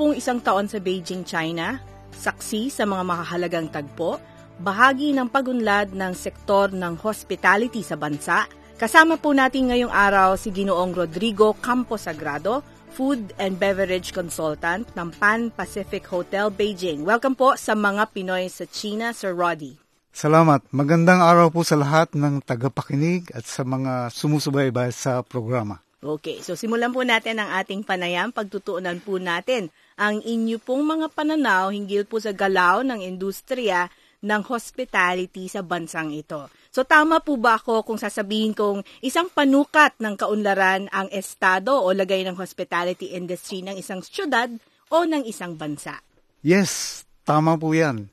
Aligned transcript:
Tatlumpung 0.00 0.16
isang 0.16 0.40
taon 0.40 0.64
sa 0.64 0.80
Beijing, 0.80 1.28
China, 1.28 1.76
saksi 2.16 2.72
sa 2.72 2.88
mga 2.88 3.04
makahalagang 3.04 3.68
tagpo, 3.68 4.16
bahagi 4.56 5.12
ng 5.12 5.28
pagunlad 5.28 5.92
ng 5.92 6.16
sektor 6.16 6.72
ng 6.72 6.96
hospitality 7.04 7.84
sa 7.84 8.00
bansa. 8.00 8.48
Kasama 8.80 9.20
po 9.20 9.36
natin 9.36 9.68
ngayong 9.68 9.92
araw 9.92 10.40
si 10.40 10.56
Ginoong 10.56 10.96
Rodrigo 10.96 11.52
Campo 11.60 12.00
Sagrado, 12.00 12.64
Food 12.96 13.36
and 13.36 13.60
Beverage 13.60 14.16
Consultant 14.16 14.88
ng 14.96 15.12
Pan 15.20 15.52
Pacific 15.52 16.08
Hotel 16.08 16.48
Beijing. 16.48 17.04
Welcome 17.04 17.36
po 17.36 17.60
sa 17.60 17.76
mga 17.76 18.08
Pinoy 18.16 18.48
sa 18.48 18.64
China, 18.72 19.12
Sir 19.12 19.36
Roddy. 19.36 19.76
Salamat. 20.16 20.64
Magandang 20.72 21.20
araw 21.20 21.52
po 21.52 21.60
sa 21.60 21.76
lahat 21.76 22.16
ng 22.16 22.40
tagapakinig 22.40 23.28
at 23.36 23.44
sa 23.44 23.68
mga 23.68 24.08
sumusubaybay 24.08 24.96
sa 24.96 25.20
programa. 25.20 25.84
Okay, 26.00 26.40
so 26.40 26.56
simulan 26.56 26.96
po 26.96 27.04
natin 27.04 27.36
ang 27.36 27.52
ating 27.60 27.84
panayam. 27.84 28.32
Pagtutuunan 28.32 29.04
po 29.04 29.20
natin 29.20 29.68
ang 30.00 30.24
inyo 30.24 30.56
pong 30.56 30.88
mga 30.88 31.12
pananaw 31.12 31.68
hinggil 31.68 32.08
po 32.08 32.16
sa 32.16 32.32
galaw 32.32 32.80
ng 32.80 33.04
industriya 33.04 33.92
ng 34.24 34.42
hospitality 34.48 35.44
sa 35.52 35.60
bansang 35.60 36.16
ito. 36.16 36.48
So 36.72 36.88
tama 36.88 37.20
po 37.20 37.36
ba 37.36 37.60
ako 37.60 37.84
kung 37.84 38.00
sasabihin 38.00 38.56
kong 38.56 38.80
isang 39.04 39.28
panukat 39.28 40.00
ng 40.00 40.16
kaunlaran 40.16 40.88
ang 40.88 41.12
estado 41.12 41.76
o 41.76 41.92
lagay 41.92 42.24
ng 42.24 42.36
hospitality 42.40 43.12
industry 43.12 43.60
ng 43.60 43.76
isang 43.76 44.00
syudad 44.00 44.48
o 44.88 45.04
ng 45.04 45.28
isang 45.28 45.60
bansa? 45.60 46.00
Yes, 46.40 47.04
tama 47.28 47.60
po 47.60 47.76
yan. 47.76 48.08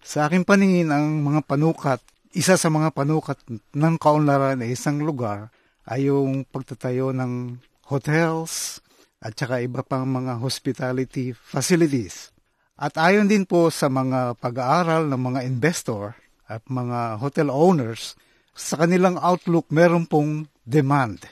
Sa 0.00 0.24
aking 0.24 0.48
paningin, 0.48 0.88
ang 0.88 1.20
mga 1.20 1.44
panukat, 1.44 2.00
isa 2.32 2.56
sa 2.56 2.72
mga 2.72 2.96
panukat 2.96 3.36
ng 3.76 3.94
kaunlaran 4.00 4.64
ay 4.64 4.72
isang 4.72 5.04
lugar 5.04 5.52
ay 5.84 6.08
yung 6.08 6.48
pagtatayo 6.48 7.12
ng 7.12 7.60
hotels 7.92 8.80
at 9.20 9.32
saka 9.34 9.64
iba 9.64 9.80
pang 9.80 10.04
mga 10.04 10.38
hospitality 10.40 11.32
facilities. 11.32 12.30
At 12.76 13.00
ayon 13.00 13.32
din 13.32 13.48
po 13.48 13.72
sa 13.72 13.88
mga 13.88 14.36
pag-aaral 14.36 15.08
ng 15.08 15.22
mga 15.32 15.40
investor 15.48 16.12
at 16.44 16.60
mga 16.68 17.16
hotel 17.18 17.48
owners, 17.48 18.14
sa 18.52 18.76
kanilang 18.76 19.16
outlook 19.20 19.68
meron 19.72 20.04
pong 20.04 20.48
demand. 20.64 21.24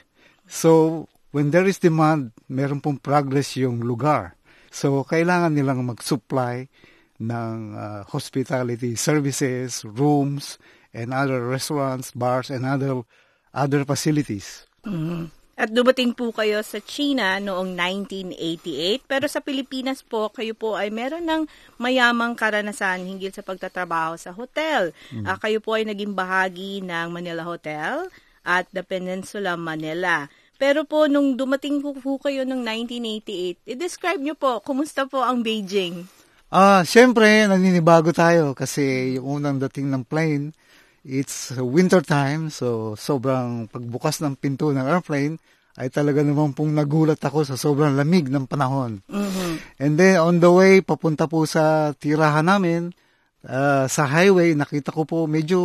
So, 0.49 1.05
when 1.33 1.53
there 1.53 1.65
is 1.65 1.81
demand, 1.81 2.33
meron 2.49 2.81
pong 2.81 3.01
progress 3.01 3.57
yung 3.57 3.81
lugar. 3.85 4.37
So, 4.73 5.05
kailangan 5.05 5.53
nilang 5.53 5.85
mag-supply 5.85 6.69
ng 7.21 7.55
uh, 7.73 8.01
hospitality 8.09 8.97
services, 8.99 9.85
rooms, 9.87 10.59
and 10.91 11.13
other 11.13 11.45
restaurants, 11.45 12.11
bars, 12.11 12.51
and 12.51 12.67
other 12.67 13.03
other 13.55 13.87
facilities. 13.87 14.67
Mm-hmm. 14.83 15.31
At 15.55 15.71
dumating 15.71 16.11
po 16.11 16.35
kayo 16.35 16.59
sa 16.67 16.83
China 16.83 17.39
noong 17.39 17.79
1988, 17.79 19.07
pero 19.07 19.23
sa 19.31 19.39
Pilipinas 19.39 20.03
po, 20.03 20.27
kayo 20.27 20.51
po 20.51 20.75
ay 20.75 20.91
meron 20.91 21.23
ng 21.23 21.47
mayamang 21.79 22.35
karanasan 22.35 23.07
hinggil 23.07 23.31
sa 23.31 23.39
pagtatrabaho 23.39 24.19
sa 24.19 24.35
hotel. 24.35 24.91
Mm. 25.15 25.23
Uh, 25.23 25.37
kayo 25.39 25.63
po 25.63 25.79
ay 25.79 25.87
naging 25.87 26.11
bahagi 26.11 26.83
ng 26.83 27.07
Manila 27.07 27.47
Hotel 27.47 28.11
at 28.43 28.67
the 28.75 28.83
Peninsula 28.83 29.55
Manila. 29.55 30.27
Pero 30.59 30.83
po, 30.83 31.07
nung 31.07 31.39
dumating 31.39 31.79
po, 31.79 31.95
po 31.95 32.19
kayo 32.19 32.43
noong 32.43 32.59
1988, 33.63 33.63
i-describe 33.63 34.19
nyo 34.19 34.35
po, 34.35 34.59
kumusta 34.59 35.07
po 35.07 35.23
ang 35.23 35.39
Beijing? 35.39 36.03
Ah, 36.51 36.79
uh, 36.79 36.81
syempre, 36.83 37.47
naninibago 37.47 38.11
tayo 38.11 38.51
kasi 38.51 39.15
yung 39.15 39.39
unang 39.39 39.63
dating 39.63 39.87
ng 39.87 40.03
plane, 40.03 40.51
It's 41.05 41.53
winter 41.53 42.01
time, 42.01 42.49
so 42.49 42.97
sobrang 42.97 43.69
pagbukas 43.69 44.25
ng 44.25 44.41
pinto 44.41 44.73
ng 44.73 44.89
airplane 44.89 45.37
ay 45.77 45.93
talaga 45.93 46.25
naman 46.25 46.57
pong 46.57 46.73
nagulat 46.73 47.21
ako 47.21 47.45
sa 47.45 47.59
sobrang 47.59 47.93
lamig 47.93 48.25
ng 48.25 48.49
panahon. 48.49 49.05
Mm-hmm. 49.05 49.51
And 49.85 49.93
then 50.01 50.17
on 50.17 50.41
the 50.41 50.49
way, 50.49 50.81
papunta 50.81 51.29
po 51.29 51.45
sa 51.45 51.93
tirahan 51.93 52.49
namin, 52.49 52.89
uh, 53.45 53.85
sa 53.85 54.09
highway, 54.09 54.57
nakita 54.57 54.89
ko 54.89 55.05
po 55.05 55.29
medyo 55.29 55.59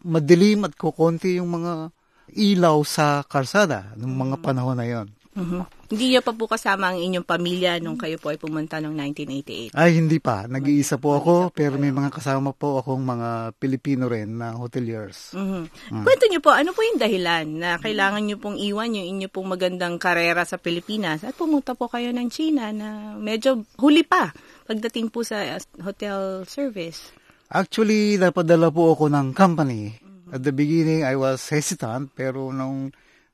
madilim 0.00 0.64
at 0.64 0.72
kukonti 0.78 1.42
yung 1.42 1.52
mga 1.52 1.92
ilaw 2.32 2.80
sa 2.86 3.20
karsada 3.26 3.92
ng 4.00 4.12
mga 4.16 4.36
panahon 4.40 4.80
na 4.80 4.86
yon. 4.86 5.06
Mm-hmm. 5.36 5.62
Hindi 5.92 6.04
niyo 6.10 6.20
pa 6.24 6.32
po 6.32 6.48
kasama 6.48 6.90
ang 6.90 6.98
inyong 6.98 7.28
pamilya 7.28 7.78
nung 7.78 8.00
kayo 8.00 8.16
po 8.16 8.32
ay 8.32 8.40
pumunta 8.40 8.80
noong 8.80 8.96
1988? 9.14 9.76
Ay, 9.76 10.00
hindi 10.00 10.18
pa. 10.18 10.48
Nag-iisa 10.48 10.96
po 10.96 11.20
ako, 11.20 11.52
pero 11.52 11.76
may 11.76 11.92
mga 11.92 12.10
kasama 12.10 12.56
po 12.56 12.80
akong 12.80 13.04
mga 13.04 13.52
Pilipino 13.60 14.08
rin 14.08 14.40
na 14.40 14.56
hoteliers. 14.56 15.36
Mm-hmm. 15.36 15.92
Mm. 15.92 16.04
Kwento 16.08 16.24
niyo 16.26 16.40
po, 16.40 16.50
ano 16.56 16.72
po 16.72 16.80
yung 16.82 16.98
dahilan 16.98 17.46
na 17.46 17.70
kailangan 17.76 18.24
niyo 18.24 18.40
pong 18.40 18.56
iwan 18.56 18.96
yung 18.96 19.06
inyo 19.20 19.28
pong 19.28 19.52
magandang 19.52 20.00
karera 20.00 20.42
sa 20.48 20.56
Pilipinas 20.56 21.22
at 21.22 21.36
pumunta 21.36 21.76
po 21.76 21.86
kayo 21.86 22.10
ng 22.10 22.28
China 22.32 22.72
na 22.72 23.14
medyo 23.20 23.62
huli 23.78 24.02
pa 24.02 24.32
pagdating 24.66 25.12
po 25.12 25.22
sa 25.22 25.60
hotel 25.84 26.48
service? 26.48 27.14
Actually, 27.52 28.18
napadala 28.18 28.74
po 28.74 28.90
ako 28.90 29.06
ng 29.12 29.30
company. 29.30 29.94
At 30.34 30.42
the 30.42 30.50
beginning, 30.50 31.06
I 31.06 31.14
was 31.14 31.46
hesitant, 31.46 32.10
pero 32.18 32.50
nung 32.50 32.90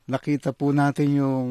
nakita 0.07 0.55
po 0.55 0.75
natin 0.75 1.09
yung 1.19 1.49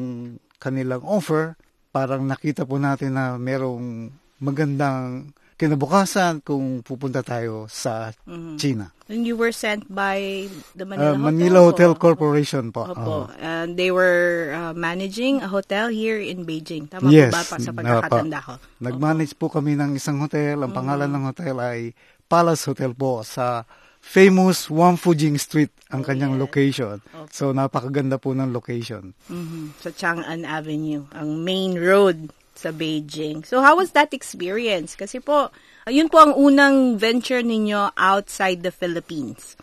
kanilang 0.60 1.02
offer, 1.02 1.58
parang 1.92 2.24
nakita 2.24 2.64
po 2.64 2.80
natin 2.80 3.16
na 3.18 3.36
merong 3.36 4.10
magandang 4.42 5.30
kinabukasan 5.62 6.42
kung 6.42 6.82
pupunta 6.82 7.22
tayo 7.22 7.70
sa 7.70 8.10
mm-hmm. 8.26 8.56
China. 8.58 8.90
And 9.06 9.22
you 9.22 9.38
were 9.38 9.54
sent 9.54 9.86
by 9.86 10.48
the 10.74 10.82
Manila, 10.82 11.14
uh, 11.14 11.20
Manila 11.20 11.60
Hotel, 11.62 11.94
Hotel 11.94 12.02
Corporation 12.02 12.64
po. 12.74 12.90
Opo. 12.90 13.30
Uh, 13.30 13.38
and 13.38 13.78
they 13.78 13.94
were 13.94 14.50
uh, 14.50 14.74
managing 14.74 15.38
a 15.38 15.46
hotel 15.46 15.86
here 15.92 16.18
in 16.18 16.42
Beijing. 16.42 16.90
Tama 16.90 17.12
yes, 17.14 17.30
ba 17.30 17.46
pa 17.46 17.56
sa 17.62 17.70
pagkakatanda 17.70 18.38
ko? 18.42 18.52
Nag-manage 18.82 19.38
po 19.38 19.52
kami 19.52 19.78
ng 19.78 19.94
isang 19.94 20.18
hotel. 20.18 20.58
Ang 20.58 20.72
mm-hmm. 20.72 20.78
pangalan 20.82 21.10
ng 21.14 21.24
hotel 21.30 21.56
ay 21.62 21.78
Palace 22.26 22.64
Hotel 22.66 22.96
po 22.96 23.22
sa 23.22 23.62
famous 24.02 24.66
Wang 24.66 24.98
Fujing 24.98 25.38
Street 25.38 25.70
ang 25.94 26.02
kanyang 26.02 26.34
yeah. 26.36 26.42
location. 26.42 26.96
Okay. 26.98 27.30
So, 27.30 27.54
napakaganda 27.54 28.18
po 28.18 28.34
ng 28.34 28.50
location. 28.50 29.14
Mm-hmm. 29.30 29.64
Sa 29.78 29.90
Chang'an 29.94 30.42
Avenue, 30.42 31.06
ang 31.14 31.40
main 31.46 31.78
road 31.78 32.34
sa 32.58 32.74
Beijing. 32.74 33.46
So, 33.46 33.62
how 33.62 33.78
was 33.78 33.94
that 33.94 34.10
experience? 34.10 34.98
Kasi 34.98 35.22
po, 35.22 35.54
yun 35.86 36.10
po 36.10 36.18
ang 36.18 36.34
unang 36.34 36.98
venture 36.98 37.40
ninyo 37.40 37.94
outside 37.94 38.66
the 38.66 38.74
Philippines. 38.74 39.54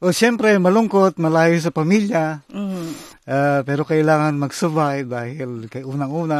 O, 0.00 0.12
siyempre, 0.12 0.56
malungkot, 0.56 1.16
malayo 1.20 1.56
sa 1.60 1.72
pamilya. 1.72 2.44
Mm-hmm. 2.52 2.88
Uh, 3.30 3.60
pero 3.68 3.84
kailangan 3.84 4.40
mag-survive 4.40 5.04
dahil 5.08 5.68
kay 5.68 5.84
unang-una, 5.84 6.38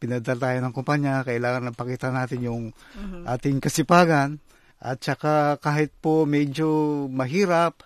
pinadala 0.00 0.40
tayo 0.40 0.58
ng 0.64 0.72
kumpanya, 0.72 1.20
kailangan 1.24 1.72
napakita 1.72 2.08
natin 2.08 2.40
yung 2.44 2.62
mm-hmm. 2.72 3.28
ating 3.28 3.60
kasipagan. 3.60 4.40
At 4.80 5.00
saka 5.00 5.56
kahit 5.58 5.92
po 5.98 6.28
medyo 6.28 6.68
mahirap, 7.08 7.80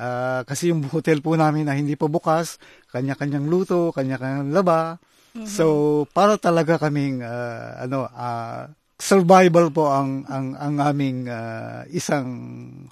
uh, 0.00 0.40
kasi 0.48 0.72
yung 0.72 0.86
hotel 0.94 1.20
po 1.20 1.36
namin 1.36 1.68
na 1.68 1.76
hindi 1.76 1.94
pa 1.94 2.08
bukas, 2.08 2.56
kanya-kanyang 2.90 3.46
luto, 3.46 3.92
kanya-kanyang 3.92 4.50
laba. 4.50 4.98
Mm-hmm. 5.30 5.46
So, 5.46 5.64
para 6.10 6.40
talaga 6.40 6.80
kaming 6.80 7.22
uh, 7.22 7.86
ano, 7.86 8.10
uh, 8.10 8.66
survival 9.00 9.72
po 9.72 9.88
ang 9.88 10.28
ang 10.28 10.52
ang 10.60 10.76
aming 10.76 11.24
uh, 11.24 11.88
isang 11.88 12.28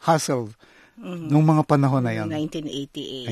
hustle 0.01 0.49
mm-hmm. 0.97 1.29
nung 1.29 1.45
mga 1.45 1.63
panahon 1.69 2.03
na 2.03 2.15
yon. 2.15 2.31
1988. 2.31 3.29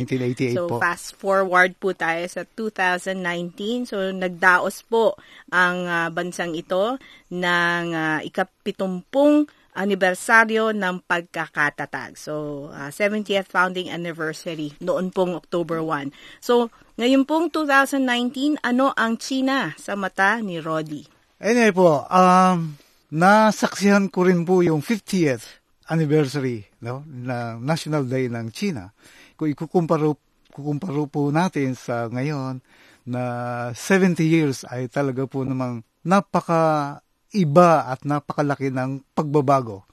1988 0.55 0.59
so, 0.59 0.67
po. 0.71 0.77
fast 0.79 1.15
forward 1.19 1.73
po 1.79 1.95
tayo 1.97 2.23
sa 2.29 2.43
2019. 2.45 3.91
So, 3.91 3.97
nagdaos 4.11 4.87
po 4.87 5.15
ang 5.51 5.87
uh, 5.87 6.09
bansang 6.11 6.55
ito 6.55 7.01
ng 7.33 7.85
uh, 7.95 8.21
ikapitumpung 8.23 9.49
anibersaryo 9.77 10.73
ng 10.73 11.05
pagkakatatag. 11.05 12.17
So, 12.17 12.67
uh, 12.73 12.89
70th 12.89 13.53
founding 13.53 13.93
anniversary 13.93 14.73
noon 14.81 15.13
pong 15.13 15.37
October 15.37 15.85
1. 15.85 16.11
So, 16.41 16.73
ngayon 16.97 17.29
pong 17.29 17.53
2019, 17.53 18.57
ano 18.65 18.97
ang 18.97 19.21
China 19.21 19.77
sa 19.77 19.93
mata 19.93 20.41
ni 20.41 20.57
Rodi? 20.57 21.05
Anyway 21.37 21.77
po, 21.77 22.09
um, 22.09 22.81
nasaksihan 23.13 24.09
ko 24.09 24.25
rin 24.25 24.49
po 24.49 24.65
yung 24.65 24.81
50th 24.81 25.61
anniversary 25.93 26.67
no, 26.81 27.05
na 27.07 27.61
National 27.61 28.09
Day 28.09 28.33
ng 28.33 28.49
China. 28.51 28.91
Kung 29.37 29.53
ikukumparo, 29.53 30.17
kukumparo 30.51 31.05
po 31.07 31.29
natin 31.29 31.77
sa 31.77 32.09
ngayon 32.09 32.65
na 33.07 33.23
70 33.71 34.19
years 34.25 34.67
ay 34.67 34.91
talaga 34.91 35.29
po 35.29 35.47
namang 35.47 35.87
napaka 36.03 36.99
iba 37.37 37.87
at 37.87 38.03
napakalaki 38.09 38.73
ng 38.73 39.05
pagbabago. 39.13 39.85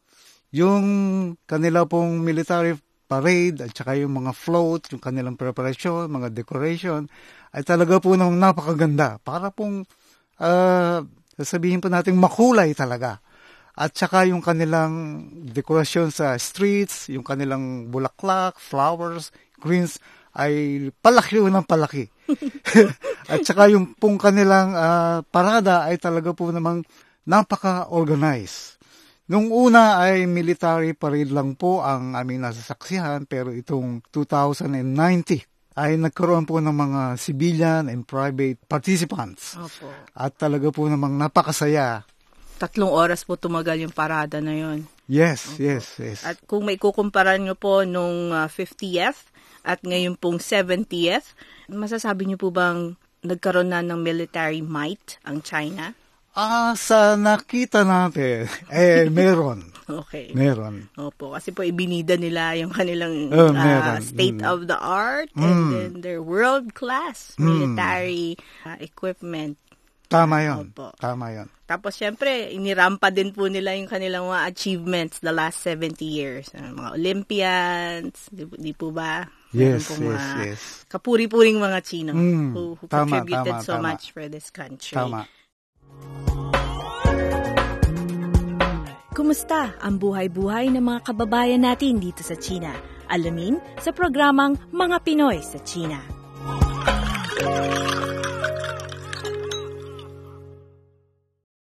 Yung 0.54 0.86
kanila 1.44 1.84
pong 1.84 2.24
military 2.24 2.78
parade 3.10 3.62
at 3.62 3.72
saka 3.75 4.00
yung 4.00 4.24
mga 4.24 4.31
float, 4.34 4.90
yung 4.95 5.04
kanilang 5.04 5.36
preparation, 5.36 6.10
mga 6.10 6.31
decoration, 6.34 7.06
ay 7.54 7.62
talaga 7.62 8.00
po 8.01 8.16
namang 8.18 8.40
napakaganda. 8.40 9.22
Para 9.22 9.54
pong, 9.54 9.86
uh, 10.42 11.00
sabihin 11.38 11.84
po 11.84 11.92
natin, 11.92 12.18
makulay 12.18 12.74
talaga. 12.74 13.22
At 13.74 13.98
saka 13.98 14.30
yung 14.30 14.42
kanilang 14.42 15.25
dekorasyon 15.50 16.13
sa 16.13 16.38
streets, 16.38 17.10
yung 17.10 17.25
kanilang 17.25 17.90
bulaklak, 17.90 18.57
flowers, 18.62 19.34
greens, 19.57 19.98
ay 20.34 20.90
palaki 21.01 21.38
o 21.42 21.50
ng 21.50 21.66
palaki. 21.66 22.10
At 23.34 23.42
saka 23.45 23.69
yung 23.69 23.94
pong 23.98 24.18
kanilang 24.18 24.74
uh, 24.74 25.22
parada 25.30 25.86
ay 25.90 26.01
talaga 26.01 26.34
po 26.34 26.50
namang 26.50 26.86
napaka-organized. 27.28 28.80
Nung 29.31 29.50
una 29.50 30.04
ay 30.04 30.28
military 30.28 30.92
parade 30.94 31.31
lang 31.31 31.56
po 31.56 31.80
ang 31.80 32.14
aming 32.14 32.44
nasasaksihan 32.44 33.24
pero 33.24 33.56
itong 33.56 34.04
2090 34.12 35.80
ay 35.80 35.98
nagkaroon 35.98 36.46
po 36.46 36.60
ng 36.62 36.75
mga 36.75 37.02
civilian 37.18 37.84
and 37.90 38.06
private 38.06 38.62
participants. 38.68 39.58
Opo. 39.58 39.90
At 40.14 40.38
talaga 40.38 40.70
po 40.70 40.86
namang 40.86 41.18
napakasaya 41.18 42.06
tatlong 42.64 42.96
oras 42.96 43.28
po 43.28 43.36
tumagal 43.36 43.76
yung 43.84 43.92
parada 43.92 44.40
na 44.40 44.56
yon. 44.56 44.88
Yes, 45.12 45.60
okay. 45.60 45.76
yes, 45.76 45.86
yes. 46.00 46.19
At 46.24 46.40
kung 46.48 46.64
may 46.64 46.80
kukumpara 46.80 47.36
nyo 47.36 47.60
po 47.60 47.84
nung 47.84 48.31
uh, 48.31 48.48
50th 48.48 49.28
at 49.68 49.84
ngayon 49.84 50.16
pong 50.16 50.40
70th, 50.40 51.36
masasabi 51.68 52.24
nyo 52.24 52.40
po 52.40 52.56
bang 52.56 52.96
nagkaroon 53.19 53.76
na 53.76 53.84
ng 53.84 54.00
military 54.00 54.64
might 54.64 55.19
ang 55.28 55.44
China? 55.44 55.92
Ah, 56.33 56.74
sa 56.74 57.13
nakita 57.13 57.85
natin, 57.85 58.50
eh, 58.74 59.06
meron. 59.13 59.69
okay. 59.85 60.33
Meron. 60.33 60.89
Opo, 60.97 61.38
kasi 61.38 61.53
po 61.53 61.62
ibinida 61.62 62.18
nila 62.18 62.57
yung 62.57 62.74
kanilang 62.74 63.30
oh, 63.30 63.53
uh, 63.53 64.01
state 64.01 64.41
mm. 64.41 64.50
of 64.50 64.65
the 64.65 64.74
art 64.74 65.30
mm. 65.38 65.45
and 65.45 65.62
then 65.69 65.91
their 66.01 66.25
world-class 66.25 67.38
mm. 67.38 67.45
military 67.45 68.33
uh, 68.65 68.81
equipment. 68.81 69.62
Tama 70.09 70.41
yun. 70.41 70.74
Opo. 70.74 70.89
Tama 70.97 71.38
yun. 71.38 71.47
Tapos, 71.69 71.94
syempre, 71.94 72.50
inirampa 72.50 73.13
din 73.13 73.30
po 73.30 73.45
nila 73.45 73.77
yung 73.77 73.89
kanilang 73.89 74.25
mga 74.25 74.50
achievements 74.50 75.21
the 75.21 75.33
last 75.33 75.62
70 75.62 76.01
years. 76.01 76.50
Uh, 76.57 76.74
mga 76.74 76.89
Olympians, 76.97 78.15
di, 78.33 78.50
di 78.57 78.74
po 78.74 78.89
ba? 78.89 79.25
Yes, 79.53 79.85
yes, 79.85 80.01
mga 80.01 80.21
yes. 80.50 80.62
Kapuri-puring 80.89 81.62
mga 81.62 81.80
Chino 81.85 82.18
mm, 82.18 82.57
who, 82.57 82.74
who 82.74 82.85
tama, 82.89 83.21
contributed 83.21 83.53
tama, 83.53 83.65
so 83.65 83.77
tama. 83.77 83.94
much 83.94 84.09
for 84.09 84.25
this 84.25 84.50
country. 84.50 84.97
Tama. 84.97 85.30
Kumusta 89.13 89.77
ang 89.77 90.01
buhay-buhay 90.01 90.74
ng 90.74 90.81
mga 90.81 91.13
kababayan 91.13 91.62
natin 91.62 92.01
dito 92.01 92.25
sa 92.25 92.33
China? 92.33 92.74
Alamin 93.13 93.62
sa 93.77 93.94
programang 93.94 94.57
Mga 94.74 94.98
Pinoy 95.06 95.38
sa 95.38 95.62
China. 95.62 96.01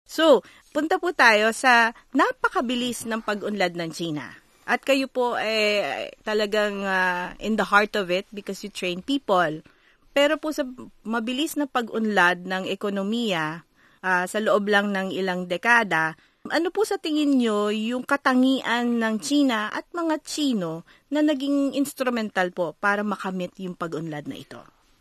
So, 0.05 0.45
punta 0.69 1.01
po 1.01 1.09
tayo 1.09 1.49
sa 1.49 1.97
napakabilis 2.13 3.09
ng 3.09 3.25
pag-unlad 3.25 3.73
ng 3.73 3.89
China. 3.97 4.29
At 4.69 4.85
kayo 4.85 5.09
po 5.09 5.33
eh, 5.33 6.13
talagang 6.21 6.85
uh, 6.85 7.33
in 7.41 7.57
the 7.57 7.65
heart 7.65 7.97
of 7.97 8.13
it 8.13 8.29
because 8.29 8.61
you 8.61 8.69
train 8.69 9.01
people. 9.01 9.65
Pero 10.13 10.37
po 10.37 10.53
sa 10.53 10.69
mabilis 11.01 11.57
na 11.57 11.65
pag-unlad 11.65 12.45
ng 12.45 12.69
ekonomiya 12.69 13.65
uh, 14.05 14.29
sa 14.29 14.37
loob 14.37 14.69
lang 14.69 14.93
ng 14.93 15.09
ilang 15.17 15.49
dekada, 15.49 16.13
ano 16.47 16.73
po 16.73 16.87
sa 16.87 16.97
tingin 16.97 17.37
nyo 17.37 17.69
yung 17.69 18.03
katangian 18.03 18.97
ng 18.97 19.15
China 19.21 19.69
at 19.69 19.85
mga 19.93 20.23
Chino 20.25 20.87
na 21.13 21.21
naging 21.21 21.77
instrumental 21.77 22.49
po 22.55 22.73
para 22.75 23.05
makamit 23.05 23.53
yung 23.61 23.77
pag-unlad 23.77 24.25
na 24.25 24.37
ito? 24.39 24.59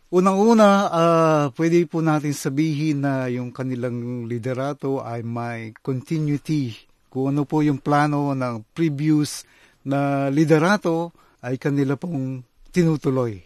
Unang-una, 0.08 0.68
uh, 0.88 1.44
pwede 1.52 1.84
po 1.84 2.00
natin 2.00 2.32
sabihin 2.32 3.04
na 3.04 3.28
yung 3.28 3.52
kanilang 3.52 4.24
liderato 4.24 5.04
ay 5.04 5.20
may 5.20 5.76
continuity. 5.84 6.72
Kung 7.12 7.36
ano 7.36 7.44
po 7.44 7.60
yung 7.60 7.80
plano 7.80 8.32
ng 8.32 8.64
previous 8.72 9.44
na 9.84 10.32
liderato 10.32 11.12
ay 11.44 11.60
kanila 11.60 11.96
pong 11.96 12.40
tinutuloy. 12.72 13.36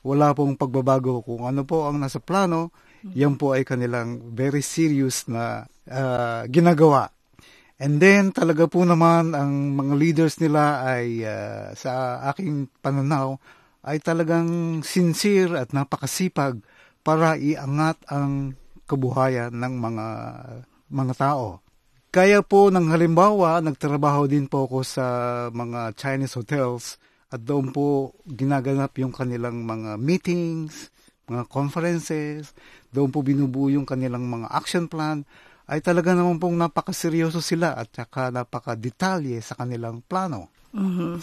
Wala 0.00 0.32
pong 0.32 0.56
pagbabago. 0.56 1.20
Kung 1.20 1.44
ano 1.44 1.68
po 1.68 1.84
ang 1.84 2.00
nasa 2.00 2.16
plano, 2.16 2.72
yan 3.12 3.36
po 3.36 3.52
ay 3.52 3.62
kanilang 3.62 4.32
very 4.32 4.64
serious 4.64 5.28
na 5.28 5.68
uh, 5.88 6.48
ginagawa. 6.48 7.12
And 7.76 8.00
then 8.00 8.32
talaga 8.32 8.64
po 8.64 8.88
naman 8.88 9.36
ang 9.36 9.76
mga 9.76 9.94
leaders 10.00 10.40
nila 10.40 10.80
ay 10.80 11.20
uh, 11.20 11.76
sa 11.76 12.24
aking 12.32 12.72
pananaw 12.80 13.36
ay 13.84 14.00
talagang 14.00 14.80
sincere 14.80 15.60
at 15.60 15.76
napakasipag 15.76 16.58
para 17.04 17.36
iangat 17.36 18.00
ang 18.08 18.56
kabuhayan 18.88 19.52
ng 19.54 19.74
mga 19.76 20.06
mga 20.90 21.14
tao. 21.14 21.60
Kaya 22.10 22.40
po 22.40 22.72
ng 22.72 22.88
halimbawa, 22.88 23.60
nagtrabaho 23.60 24.24
din 24.24 24.48
po 24.48 24.64
ako 24.64 24.80
sa 24.80 25.06
mga 25.52 25.92
Chinese 26.00 26.34
hotels 26.34 26.96
at 27.28 27.44
doon 27.44 27.76
po 27.76 28.16
ginaganap 28.24 28.96
yung 28.96 29.12
kanilang 29.12 29.68
mga 29.68 30.00
meetings, 30.00 30.88
mga 31.28 31.44
conferences, 31.50 32.56
doon 32.88 33.12
po 33.12 33.20
binubuo 33.20 33.68
yung 33.68 33.84
kanilang 33.84 34.24
mga 34.26 34.48
action 34.48 34.88
plan, 34.88 35.28
ay 35.66 35.82
talaga 35.82 36.14
naman 36.14 36.38
pong 36.38 36.54
napakaseryoso 36.54 37.42
sila 37.42 37.74
at 37.74 37.90
saka 37.90 38.30
napakadetalye 38.30 39.42
sa 39.42 39.58
kanilang 39.58 39.98
plano. 40.06 40.54
Mm-hmm. 40.70 41.14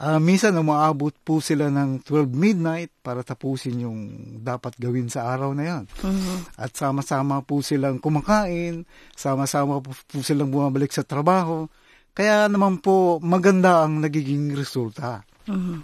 Uh, 0.00 0.16
minsan 0.16 0.56
umaabot 0.56 1.12
po 1.12 1.44
sila 1.44 1.68
ng 1.68 2.00
12 2.08 2.32
midnight 2.32 2.88
para 3.04 3.20
tapusin 3.20 3.84
yung 3.84 4.00
dapat 4.40 4.72
gawin 4.80 5.12
sa 5.12 5.28
araw 5.28 5.52
na 5.52 5.64
yan. 5.64 5.84
Mm-hmm. 6.00 6.56
At 6.56 6.72
sama-sama 6.72 7.44
po 7.44 7.60
silang 7.60 8.00
kumakain, 8.00 8.88
sama-sama 9.12 9.80
po, 9.84 9.92
po 9.92 10.24
silang 10.24 10.48
bumabalik 10.48 10.88
sa 10.88 11.04
trabaho. 11.04 11.68
Kaya 12.16 12.48
naman 12.48 12.80
po 12.80 13.20
maganda 13.20 13.84
ang 13.84 14.00
nagiging 14.00 14.56
resulta. 14.56 15.20
Mm-hmm. 15.44 15.78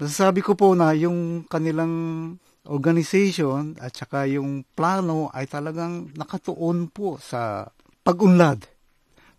Masasabi 0.00 0.40
ko 0.40 0.56
po 0.56 0.72
na 0.72 0.96
yung 0.96 1.44
kanilang 1.44 1.92
organization 2.66 3.74
at 3.82 3.94
saka 3.94 4.30
yung 4.30 4.62
plano 4.78 5.26
ay 5.34 5.50
talagang 5.50 6.14
nakatuon 6.14 6.86
po 6.90 7.18
sa 7.18 7.66
pag-unlad. 8.06 8.62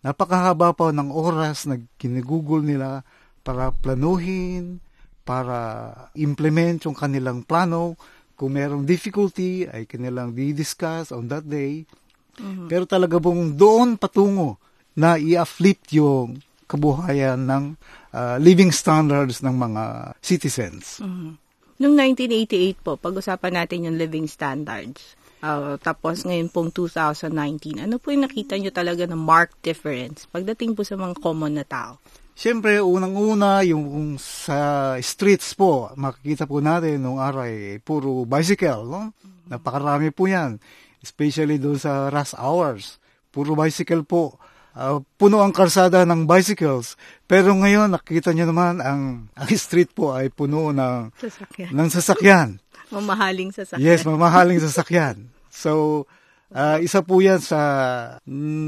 Napakahaba 0.04 0.76
po 0.76 0.92
ng 0.92 1.08
oras 1.12 1.64
na 1.64 1.80
ginugugol 1.96 2.60
nila 2.60 3.08
para 3.44 3.72
planuhin, 3.72 4.84
para 5.24 5.92
implement 6.20 6.84
yung 6.84 6.96
kanilang 6.96 7.48
plano. 7.48 7.96
Kung 8.36 8.60
merong 8.60 8.84
difficulty, 8.84 9.64
ay 9.64 9.88
kanilang 9.88 10.36
di-discuss 10.36 11.16
on 11.16 11.32
that 11.32 11.48
day. 11.48 11.88
Mm-hmm. 12.36 12.68
Pero 12.68 12.84
talaga 12.84 13.22
pong 13.24 13.56
doon 13.56 13.96
patungo 13.96 14.60
na 15.00 15.16
i-afflict 15.16 15.96
yung 15.96 16.44
kabuhayan 16.68 17.40
ng 17.46 17.64
uh, 18.12 18.36
living 18.42 18.74
standards 18.74 19.40
ng 19.40 19.56
mga 19.56 19.84
citizens. 20.20 21.00
Mm-hmm. 21.00 21.43
Noong 21.82 21.96
1988 22.18 22.86
po, 22.86 22.98
pag-usapan 23.02 23.54
natin 23.64 23.90
yung 23.90 23.98
living 23.98 24.30
standards. 24.30 25.18
Uh, 25.44 25.76
tapos 25.82 26.24
ngayon 26.24 26.48
pong 26.48 26.72
2019, 26.72 27.84
ano 27.84 28.00
po 28.00 28.16
yung 28.16 28.24
nakita 28.24 28.56
nyo 28.56 28.72
talaga 28.72 29.04
na 29.04 29.20
marked 29.20 29.60
difference 29.60 30.24
pagdating 30.32 30.72
po 30.72 30.88
sa 30.88 30.96
mga 30.96 31.20
common 31.20 31.60
na 31.60 31.68
tao? 31.68 32.00
Siyempre, 32.34 32.82
unang-una, 32.82 33.62
yung 33.62 34.18
sa 34.18 34.96
streets 34.98 35.54
po, 35.54 35.94
makikita 35.94 36.50
po 36.50 36.64
natin 36.64 37.04
nung 37.04 37.22
aray, 37.22 37.78
puro 37.78 38.26
bicycle, 38.26 38.90
no? 38.90 39.14
Napakarami 39.46 40.10
po 40.10 40.26
yan. 40.26 40.58
Especially 40.98 41.62
doon 41.62 41.78
sa 41.78 42.10
rush 42.10 42.34
hours. 42.34 42.98
Puro 43.30 43.54
bicycle 43.54 44.02
po. 44.02 44.42
Uh, 44.74 45.06
puno 45.22 45.38
ang 45.46 45.54
karsada 45.54 46.02
ng 46.02 46.26
bicycles. 46.26 46.98
Pero 47.30 47.54
ngayon, 47.54 47.94
nakikita 47.94 48.34
nyo 48.34 48.50
naman, 48.50 48.82
ang, 48.82 49.02
ang 49.38 49.50
street 49.54 49.94
po 49.94 50.18
ay 50.18 50.34
puno 50.34 50.74
ng 50.74 51.14
sasakyan. 51.14 51.70
Ng 51.70 51.90
sasakyan. 51.94 52.50
mamahaling 52.90 53.54
sasakyan. 53.54 53.86
Yes, 53.86 54.02
mamahaling 54.02 54.62
sasakyan. 54.62 55.30
So, 55.54 56.04
uh, 56.50 56.82
isa 56.82 57.06
po 57.06 57.22
yan 57.22 57.38
sa 57.38 57.60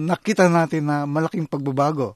nakita 0.05 0.45
natin 0.45 0.85
na 0.85 1.09
malaking 1.09 1.49
pagbabago. 1.49 2.13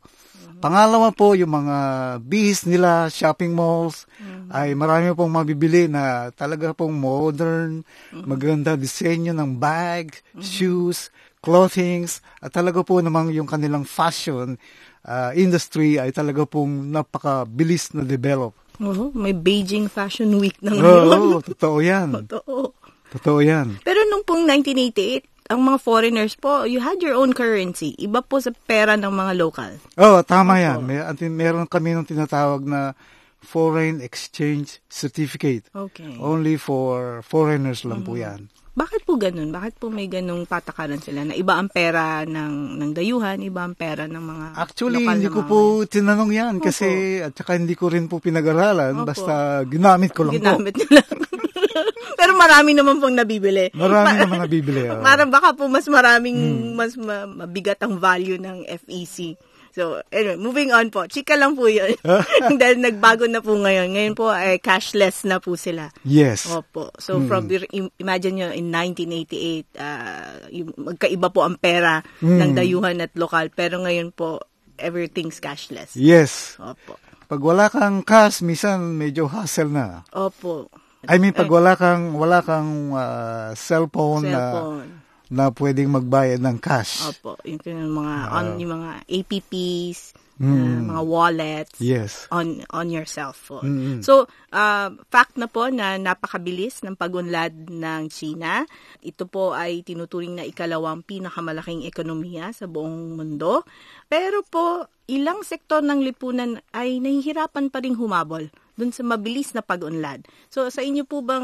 Pangalawa 0.59 1.15
po, 1.15 1.39
yung 1.39 1.55
mga 1.55 1.77
bihis 2.19 2.67
nila, 2.67 3.07
shopping 3.07 3.55
malls, 3.55 4.03
mm-hmm. 4.19 4.51
ay 4.51 4.75
marami 4.75 5.15
pong 5.15 5.31
mabibili 5.31 5.87
na 5.87 6.35
talaga 6.35 6.75
pong 6.75 6.99
modern, 6.99 7.79
mm-hmm. 7.79 8.27
maganda 8.27 8.75
disenyo 8.75 9.31
ng 9.31 9.55
bag, 9.55 10.11
mm-hmm. 10.11 10.43
shoes, 10.43 11.15
clothings, 11.39 12.19
at 12.43 12.51
talaga 12.51 12.83
po 12.83 12.99
namang 12.99 13.31
yung 13.31 13.47
kanilang 13.47 13.87
fashion 13.87 14.59
uh, 15.07 15.31
industry 15.35 15.95
ay 15.95 16.11
talaga 16.11 16.43
pong 16.43 16.91
napakabilis 16.91 17.95
na 17.95 18.03
develop. 18.03 18.55
Oo, 18.79 19.11
may 19.11 19.35
Beijing 19.35 19.91
Fashion 19.91 20.39
Week 20.39 20.55
na 20.63 20.71
Oo, 20.71 20.79
ngayon. 20.79 21.35
oh, 21.35 21.41
totoo 21.43 21.77
yan. 21.83 22.09
Totoo. 22.23 22.71
Totoo 23.09 23.39
yan. 23.43 23.81
Pero 23.83 23.99
nung 24.07 24.23
pong 24.23 24.47
1988, 24.47 25.49
ang 25.49 25.65
mga 25.65 25.77
foreigners 25.81 26.37
po, 26.37 26.63
you 26.63 26.79
had 26.79 27.01
your 27.01 27.17
own 27.17 27.33
currency. 27.33 27.97
Iba 27.97 28.21
po 28.21 28.37
sa 28.37 28.53
pera 28.69 28.93
ng 28.93 29.09
mga 29.09 29.33
local. 29.35 29.71
Oo, 29.97 30.21
oh, 30.21 30.23
tama 30.23 30.61
yan. 30.61 30.85
May, 30.85 31.01
meron 31.27 31.65
kami 31.65 31.97
nung 31.97 32.05
tinatawag 32.05 32.63
na 32.63 32.93
Foreign 33.41 33.97
Exchange 33.99 34.77
Certificate. 34.87 35.65
Okay. 35.73 36.15
Only 36.21 36.55
for 36.59 37.25
foreigners 37.25 37.81
lang 37.81 38.05
po 38.05 38.13
yan. 38.19 38.51
Bakit 38.79 39.01
po 39.03 39.19
ganun? 39.19 39.51
Bakit 39.51 39.75
po 39.75 39.91
may 39.91 40.07
ganung 40.07 40.47
patakaran 40.47 40.97
sila 40.97 41.27
na 41.27 41.35
iba 41.35 41.59
ang 41.59 41.67
pera 41.67 42.23
ng 42.23 42.79
ng 42.79 42.91
dayuhan, 42.95 43.43
iba 43.43 43.61
ang 43.61 43.75
pera 43.75 44.07
ng 44.07 44.23
mga 44.23 44.45
Actually, 44.55 45.03
lokal 45.03 45.13
hindi 45.13 45.27
ko 45.27 45.41
po 45.43 45.57
tinanong 45.83 46.31
yan 46.31 46.55
kasi 46.57 46.87
at 47.19 47.35
saka 47.35 47.59
hindi 47.59 47.75
ko 47.75 47.91
rin 47.91 48.07
po 48.07 48.23
pinag-aralan. 48.23 48.95
Opo. 48.95 49.11
Basta 49.11 49.33
ginamit 49.67 50.15
ko 50.15 50.23
lang 50.23 50.39
ginamit 50.39 50.79
nila. 50.79 51.03
Pero 52.19 52.35
marami 52.35 52.71
naman 52.71 52.99
pong 52.99 53.15
nabibili. 53.15 53.67
po. 53.69 53.83
Marami 53.83 54.11
Ma- 54.11 54.21
naman 54.23 54.37
nabibili. 54.43 54.81
oh. 54.91 54.99
Parang 54.99 55.27
baka 55.27 55.51
po 55.51 55.67
mas 55.67 55.87
maraming, 55.87 56.37
Hmm. 56.39 56.71
mas 56.75 56.95
ma- 56.95 57.27
mabigat 57.27 57.79
ang 57.79 57.99
value 57.99 58.39
ng 58.39 58.63
FEC. 58.79 59.35
So, 59.79 60.03
anyway, 60.11 60.35
moving 60.35 60.75
on 60.75 60.91
po. 60.91 61.07
Chika 61.07 61.39
lang 61.39 61.55
po 61.55 61.71
yun. 61.71 61.95
Dahil 62.59 62.83
nagbago 62.83 63.23
na 63.31 63.39
po 63.39 63.55
ngayon. 63.55 63.95
Ngayon 63.95 64.15
po 64.19 64.27
ay 64.27 64.59
cashless 64.59 65.23
na 65.23 65.39
po 65.39 65.55
sila. 65.55 65.95
Yes. 66.03 66.51
Opo. 66.51 66.91
So, 66.99 67.23
from, 67.23 67.47
im- 67.47 67.95
imagine 67.95 68.43
nyo, 68.43 68.47
in 68.51 68.67
1988, 68.75 69.79
ah, 69.79 70.35
yung 70.51 70.75
magkaiba 70.75 71.31
po 71.31 71.47
ang 71.47 71.55
pera 71.55 72.03
ng 72.19 72.51
dayuhan 72.51 72.99
at 72.99 73.15
lokal. 73.15 73.55
Pero 73.55 73.79
ngayon 73.79 74.11
po, 74.11 74.43
everything's 74.75 75.39
cashless. 75.39 75.95
Yes. 75.95 76.59
Opo. 76.59 76.99
Pag 77.31 77.39
wala 77.39 77.71
kang 77.71 78.03
cash, 78.03 78.43
minsan 78.43 78.99
medyo 78.99 79.31
hassle 79.31 79.71
na. 79.71 80.03
Opo. 80.11 80.67
I 81.07 81.15
mean, 81.23 81.31
pag 81.31 81.47
wala 81.47 81.79
kang, 81.79 82.19
wala 82.19 82.43
kang 82.43 82.91
ah, 82.91 83.55
cellphone, 83.55 84.27
Cellphone. 84.27 85.07
Na 85.29 85.53
pwedeng 85.53 85.93
magbayad 85.93 86.41
ng 86.41 86.57
cash. 86.57 87.05
Opo, 87.05 87.37
yung, 87.45 87.61
yung 87.61 87.93
mga 87.93 88.15
on 88.33 88.45
yung 88.57 88.71
mga 88.81 88.91
APPs, 89.05 90.01
Mm. 90.39 90.55
uh, 90.55 90.79
mga 90.95 91.03
wallets 91.03 91.75
Yes. 91.83 92.23
on 92.31 92.63
on 92.71 92.87
your 92.87 93.03
cellphone. 93.03 93.67
Mm-mm. 93.67 93.99
So, 93.99 94.23
uh, 94.55 94.87
fact 95.11 95.35
na 95.35 95.51
po 95.51 95.67
na 95.67 95.99
napakabilis 95.99 96.79
ng 96.79 96.95
pagunlad 96.95 97.67
ng 97.67 98.07
China. 98.07 98.63
Ito 99.03 99.27
po 99.27 99.51
ay 99.51 99.83
tinuturing 99.83 100.39
na 100.39 100.47
ikalawang 100.47 101.03
pinakamalaking 101.03 101.83
ekonomiya 101.83 102.55
sa 102.55 102.71
buong 102.71 103.19
mundo. 103.19 103.67
Pero 104.07 104.39
po, 104.47 104.87
ilang 105.11 105.43
sektor 105.43 105.83
ng 105.83 105.99
lipunan 106.07 106.63
ay 106.71 107.03
nahihirapan 107.03 107.67
pa 107.67 107.83
ring 107.83 107.99
humabol 107.99 108.47
dun 108.79 108.95
sa 108.95 109.03
mabilis 109.03 109.51
na 109.51 109.59
pag-unlad. 109.59 110.23
So, 110.47 110.71
sa 110.71 110.79
inyo 110.79 111.03
po 111.03 111.19
bang 111.19 111.43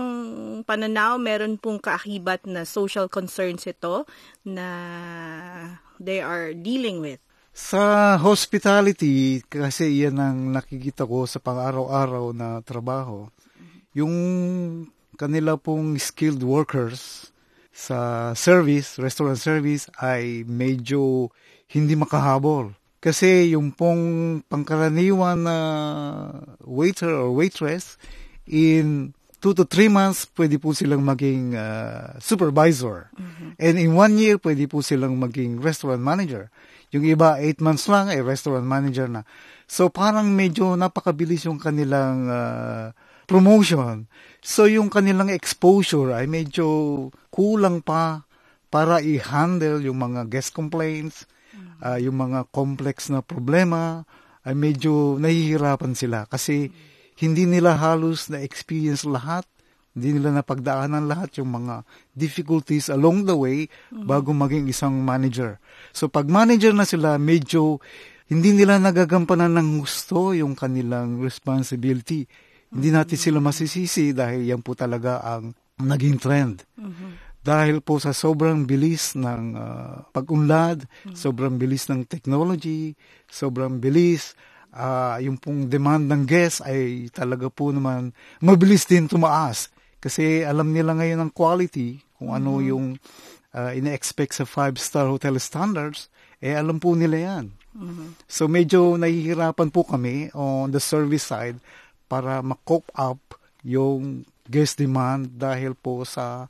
pananaw, 0.63 1.19
meron 1.19 1.59
pong 1.59 1.83
kaakibat 1.83 2.47
na 2.47 2.63
social 2.63 3.11
concerns 3.11 3.67
ito 3.67 4.07
na 4.47 4.67
they 5.99 6.23
are 6.23 6.55
dealing 6.55 7.03
with? 7.03 7.19
Sa 7.51 8.15
hospitality, 8.15 9.43
kasi 9.47 10.03
yan 10.07 10.19
ang 10.19 10.55
nakikita 10.55 11.03
ko 11.03 11.27
sa 11.27 11.43
pang-araw-araw 11.43 12.31
na 12.31 12.63
trabaho, 12.63 13.27
yung 13.95 14.15
kanila 15.15 15.55
pong 15.55 15.95
skilled 15.95 16.43
workers 16.43 17.31
sa 17.71 18.31
service, 18.35 18.99
restaurant 18.99 19.39
service, 19.39 19.87
ay 19.99 20.43
medyo 20.47 21.31
hindi 21.71 21.95
makahabol. 21.95 22.75
Kasi 23.05 23.53
yung 23.53 23.69
pong 23.69 24.41
pangkaraniwan 24.49 25.45
na 25.45 25.57
waiter 26.65 27.13
or 27.13 27.37
waitress, 27.37 28.01
in 28.49 29.13
two 29.37 29.53
to 29.53 29.61
three 29.61 29.85
months, 29.93 30.25
pwede 30.33 30.57
po 30.57 30.73
silang 30.73 31.05
maging 31.05 31.53
uh, 31.53 32.17
supervisor. 32.17 33.13
And 33.61 33.77
in 33.77 33.93
one 33.93 34.17
year, 34.17 34.41
pwede 34.41 34.65
po 34.65 34.81
silang 34.81 35.21
maging 35.21 35.61
restaurant 35.61 36.01
manager. 36.01 36.49
Yung 36.89 37.05
iba, 37.05 37.37
eight 37.37 37.61
months 37.61 37.85
lang, 37.85 38.09
ay 38.09 38.25
restaurant 38.25 38.65
manager 38.65 39.05
na. 39.05 39.21
So, 39.69 39.93
parang 39.93 40.33
medyo 40.33 40.73
napakabilis 40.73 41.45
yung 41.45 41.61
kanilang 41.61 42.25
uh, 42.25 42.89
promotion. 43.29 44.09
So, 44.41 44.65
yung 44.65 44.89
kanilang 44.89 45.29
exposure 45.29 46.09
ay 46.09 46.25
medyo 46.25 46.65
kulang 47.29 47.85
pa 47.85 48.25
para 48.73 48.97
i-handle 48.97 49.85
yung 49.85 50.01
mga 50.01 50.25
guest 50.25 50.57
complaints, 50.57 51.29
uh, 51.81 51.97
yung 51.99 52.19
mga 52.19 52.47
complex 52.51 53.09
na 53.09 53.25
problema, 53.25 54.05
ay 54.45 54.53
medyo 54.53 55.17
nahihirapan 55.17 55.97
sila 55.97 56.29
kasi 56.29 56.69
hindi 57.17 57.49
nila 57.49 57.79
halos 57.81 58.29
na-experience 58.29 59.07
lahat 59.07 59.49
hindi 59.95 60.19
nila 60.19 60.35
napagdaanan 60.35 61.07
lahat 61.07 61.39
yung 61.39 61.55
mga 61.55 61.87
difficulties 62.11 62.91
along 62.91 63.23
the 63.23 63.31
way 63.31 63.71
bago 63.95 64.35
maging 64.35 64.67
isang 64.67 64.99
manager. 64.99 65.55
So 65.95 66.11
pag 66.11 66.27
manager 66.27 66.75
na 66.75 66.83
sila, 66.83 67.15
medyo 67.15 67.79
hindi 68.27 68.51
nila 68.51 68.75
nagagampanan 68.75 69.55
ng 69.55 69.69
gusto 69.79 70.35
yung 70.35 70.51
kanilang 70.51 71.23
responsibility. 71.23 72.27
Hindi 72.75 72.91
natin 72.91 73.15
sila 73.15 73.39
masisisi 73.39 74.11
dahil 74.11 74.43
yan 74.43 74.59
po 74.59 74.75
talaga 74.75 75.23
ang 75.23 75.55
naging 75.79 76.19
trend. 76.19 76.67
Dahil 77.45 77.85
po 77.85 78.01
sa 78.01 78.09
sobrang 78.09 78.65
bilis 78.65 79.13
ng 79.13 79.53
ah, 79.53 80.01
pag-unlad, 80.09 80.89
sobrang 81.13 81.61
bilis 81.61 81.85
ng 81.93 82.09
technology, 82.09 82.97
sobrang 83.29 83.77
bilis 83.77 84.33
ah, 84.73 85.21
yung 85.21 85.37
pong 85.37 85.69
demand 85.69 86.09
ng 86.09 86.25
guests 86.25 86.65
ay 86.65 87.13
talaga 87.13 87.53
po 87.53 87.69
naman 87.69 88.17
mabilis 88.41 88.89
din 88.89 89.05
tumaas. 89.05 89.69
Kasi 90.01 90.41
alam 90.41 90.73
nila 90.73 90.97
ngayon 90.97 91.21
ang 91.21 91.31
quality, 91.33 92.01
kung 92.17 92.33
ano 92.33 92.61
yung 92.61 92.97
uh, 93.57 93.71
ina-expect 93.73 94.37
sa 94.37 94.45
five-star 94.45 95.09
hotel 95.09 95.41
standards, 95.41 96.13
eh 96.37 96.53
alam 96.53 96.77
po 96.77 96.93
nila 96.93 97.17
yan. 97.17 97.45
So 98.29 98.47
medyo 98.47 98.95
nahihirapan 98.95 99.73
po 99.73 99.83
kami 99.83 100.31
on 100.31 100.71
the 100.71 100.79
service 100.79 101.27
side 101.27 101.59
para 102.07 102.39
ma-cope 102.39 102.87
up 102.95 103.19
yung 103.65 104.23
guest 104.45 104.77
demand 104.77 105.35
dahil 105.35 105.73
po 105.73 106.05
sa 106.05 106.47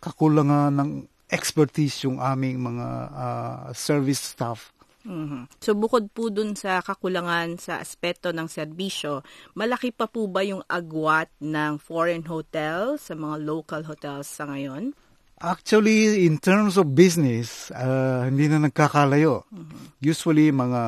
kakulangan 0.00 0.72
ng 0.76 0.90
expertise 1.26 2.06
yung 2.06 2.22
aming 2.22 2.62
mga 2.62 2.86
uh, 3.10 3.58
service 3.74 4.22
staff. 4.34 4.70
Mhm. 5.06 5.46
So 5.62 5.78
bukod 5.78 6.10
po 6.10 6.34
dun 6.34 6.58
sa 6.58 6.82
kakulangan 6.82 7.62
sa 7.62 7.78
aspeto 7.78 8.34
ng 8.34 8.50
serbisyo, 8.50 9.22
malaki 9.54 9.94
pa 9.94 10.10
po 10.10 10.26
ba 10.26 10.42
yung 10.42 10.66
agwat 10.66 11.30
ng 11.38 11.78
foreign 11.78 12.26
hotels 12.26 13.06
sa 13.06 13.14
mga 13.14 13.38
local 13.46 13.86
hotels 13.86 14.26
sa 14.26 14.50
ngayon? 14.50 14.98
Actually, 15.36 16.24
in 16.24 16.40
terms 16.40 16.80
of 16.80 16.96
business, 16.96 17.68
uh, 17.76 18.24
hindi 18.24 18.48
na 18.48 18.56
nagkakalayo. 18.56 19.44
Usually, 20.00 20.48
mga 20.48 20.82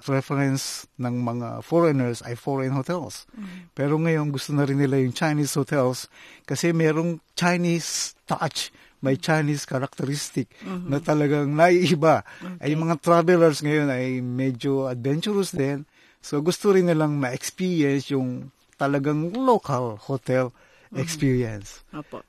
preference 0.00 0.88
ng 0.96 1.20
mga 1.20 1.60
foreigners 1.60 2.24
ay 2.24 2.40
foreign 2.40 2.72
hotels. 2.72 3.28
Pero 3.76 4.00
ngayon, 4.00 4.32
gusto 4.32 4.56
na 4.56 4.64
rin 4.64 4.80
nila 4.80 4.96
yung 4.96 5.12
Chinese 5.12 5.52
hotels 5.60 6.08
kasi 6.48 6.72
merong 6.72 7.20
Chinese 7.36 8.16
touch, 8.24 8.72
may 9.04 9.20
Chinese 9.20 9.68
characteristic 9.68 10.48
na 10.64 10.96
talagang 10.96 11.52
naiiba. 11.52 12.24
Ay 12.56 12.72
yung 12.72 12.88
mga 12.88 12.96
travelers 13.04 13.60
ngayon 13.60 13.92
ay 13.92 14.24
medyo 14.24 14.88
adventurous 14.88 15.52
din. 15.52 15.84
So, 16.24 16.40
gusto 16.40 16.72
rin 16.72 16.88
nilang 16.88 17.20
ma-experience 17.20 18.08
yung 18.08 18.48
talagang 18.80 19.36
local 19.36 20.00
hotel 20.00 20.48
experience. 20.96 21.84
Opo. 21.92 22.24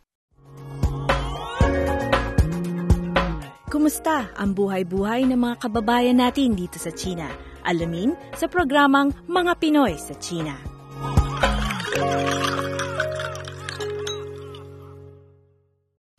Kumusta 3.68 4.32
ang 4.40 4.56
buhay-buhay 4.56 5.28
ng 5.28 5.44
mga 5.44 5.68
kababayan 5.68 6.24
natin 6.24 6.56
dito 6.56 6.80
sa 6.80 6.88
China? 6.88 7.28
Alamin 7.68 8.16
sa 8.32 8.48
programang 8.48 9.12
Mga 9.28 9.54
Pinoy 9.60 9.92
sa 10.00 10.16
China. 10.24 10.56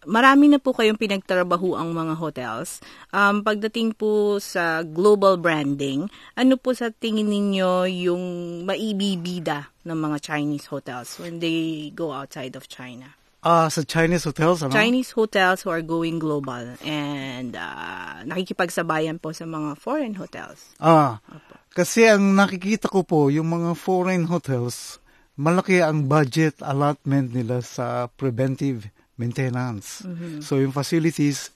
Marami 0.05 0.53
na 0.53 0.61
po 0.61 0.77
kayong 0.77 1.01
pinagtrabaho 1.01 1.73
ang 1.73 1.97
mga 1.97 2.21
hotels. 2.21 2.85
Um, 3.17 3.41
pagdating 3.41 3.97
po 3.97 4.37
sa 4.45 4.85
global 4.85 5.41
branding, 5.41 6.05
ano 6.37 6.61
po 6.61 6.77
sa 6.77 6.93
tingin 6.93 7.33
ninyo 7.33 7.89
yung 8.13 8.25
maibibida 8.69 9.73
ng 9.89 9.97
mga 9.97 10.21
Chinese 10.21 10.69
hotels 10.69 11.17
when 11.17 11.41
they 11.41 11.89
go 11.97 12.13
outside 12.13 12.53
of 12.61 12.69
China? 12.69 13.09
Ah, 13.39 13.71
sa 13.71 13.87
Chinese 13.87 14.27
hotels, 14.27 14.67
ano? 14.67 14.75
Chinese 14.75 15.15
hotels 15.15 15.63
who 15.63 15.71
are 15.71 15.85
going 15.85 16.19
global 16.19 16.75
and 16.83 17.55
uh, 17.55 18.19
nakikipagsabayan 18.27 19.23
po 19.23 19.31
sa 19.31 19.47
mga 19.47 19.79
foreign 19.79 20.19
hotels. 20.19 20.75
Ah, 20.83 21.23
kasi 21.71 22.11
ang 22.11 22.35
nakikita 22.35 22.91
ko 22.91 23.07
po, 23.07 23.31
yung 23.31 23.47
mga 23.47 23.79
foreign 23.79 24.27
hotels, 24.27 24.99
malaki 25.39 25.79
ang 25.79 26.11
budget 26.11 26.59
allotment 26.67 27.31
nila 27.31 27.63
sa 27.63 28.11
preventive 28.11 28.91
maintenance. 29.15 30.03
So 30.43 30.59
yung 30.59 30.75
facilities 30.75 31.55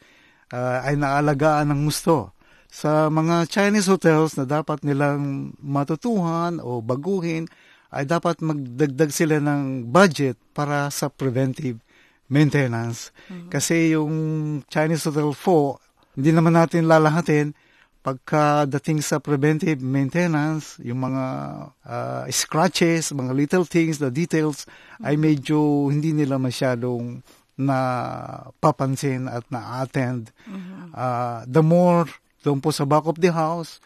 uh, 0.55 0.87
ay 0.87 0.95
naalagaan 0.95 1.75
ng 1.75 1.91
gusto. 1.91 2.31
Sa 2.73 3.11
mga 3.11 3.51
Chinese 3.51 3.91
hotels 3.91 4.39
na 4.39 4.47
dapat 4.47 4.87
nilang 4.87 5.53
matutuhan 5.59 6.63
o 6.63 6.79
baguhin, 6.79 7.51
ay 7.93 8.09
dapat 8.09 8.41
magdagdag 8.41 9.13
sila 9.13 9.37
ng 9.39 9.93
budget 9.93 10.41
para 10.57 10.89
sa 10.89 11.13
preventive 11.13 11.77
maintenance. 12.33 13.13
Mm-hmm. 13.29 13.49
Kasi 13.53 13.93
yung 13.93 14.15
Chinese 14.73 15.05
Hotel 15.05 15.29
4, 15.37 16.17
hindi 16.17 16.31
naman 16.33 16.57
natin 16.57 16.89
lalahatin 16.89 17.53
pagkadating 18.03 18.99
sa 18.99 19.23
preventive 19.23 19.79
maintenance, 19.79 20.75
yung 20.83 21.07
mga 21.07 21.25
uh, 21.87 22.25
scratches, 22.35 23.15
mga 23.15 23.31
little 23.31 23.63
things, 23.69 24.03
the 24.03 24.11
details, 24.11 24.67
mm-hmm. 24.67 25.07
ay 25.07 25.15
medyo 25.15 25.87
hindi 25.87 26.11
nila 26.11 26.41
masyadong 26.41 27.23
na 27.55 27.79
papansin 28.59 29.31
at 29.31 29.47
na-attend. 29.53 30.35
Mm-hmm. 30.49 30.97
Uh, 30.97 31.47
the 31.47 31.63
more 31.63 32.09
doon 32.43 32.59
po 32.59 32.75
sa 32.75 32.83
back 32.83 33.07
of 33.07 33.23
the 33.23 33.31
house, 33.31 33.79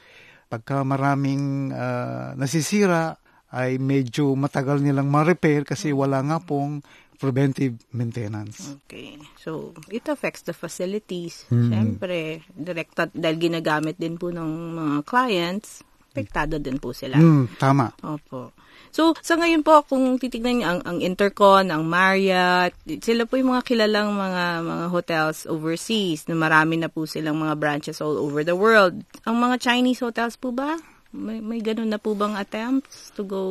pagka 0.49 0.81
maraming 0.81 1.75
uh, 1.77 2.33
nasisira, 2.41 3.21
ay 3.57 3.81
medyo 3.81 4.37
matagal 4.37 4.85
nilang 4.85 5.09
ma-repair 5.09 5.65
kasi 5.65 5.89
wala 5.97 6.21
nga 6.21 6.37
pong 6.37 6.85
preventive 7.17 7.81
maintenance. 7.97 8.77
Okay. 8.85 9.17
So, 9.41 9.73
it 9.89 10.05
affects 10.13 10.45
the 10.45 10.53
facilities. 10.53 11.49
Mm. 11.49 11.69
Siyempre, 11.73 12.45
direkta, 12.53 13.09
dahil 13.09 13.41
ginagamit 13.41 13.97
din 13.97 14.21
po 14.21 14.29
ng 14.29 14.77
mga 14.77 14.95
clients, 15.09 15.81
apektado 16.13 16.61
din 16.61 16.77
po 16.77 16.93
sila. 16.93 17.17
Mm, 17.17 17.57
tama. 17.57 17.93
Opo. 18.05 18.53
So, 18.93 19.13
sa 19.21 19.37
ngayon 19.37 19.61
po, 19.61 19.85
kung 19.85 20.17
titignan 20.17 20.61
niyo 20.61 20.67
ang, 20.77 20.81
ang 20.89 20.99
Intercon, 21.05 21.69
ang 21.69 21.85
Marriott, 21.85 22.73
sila 23.05 23.29
po 23.29 23.37
yung 23.37 23.53
mga 23.53 23.65
kilalang 23.65 24.17
mga, 24.17 24.45
mga 24.65 24.87
hotels 24.89 25.45
overseas 25.45 26.25
na 26.29 26.37
marami 26.37 26.81
na 26.81 26.89
po 26.89 27.05
silang 27.05 27.37
mga 27.37 27.61
branches 27.61 28.01
all 28.01 28.17
over 28.17 28.41
the 28.41 28.57
world. 28.57 28.97
Ang 29.29 29.37
mga 29.37 29.61
Chinese 29.61 30.01
hotels 30.01 30.41
po 30.41 30.53
ba? 30.53 30.81
May, 31.15 31.39
may 31.43 31.61
ganun 31.63 31.91
na 31.91 32.01
po 32.01 32.15
bang 32.17 32.35
attempts 32.35 33.13
to 33.15 33.23
go 33.27 33.43